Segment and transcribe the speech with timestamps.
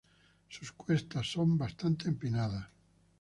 [0.49, 2.67] Sus cuestas son bastante empinadas.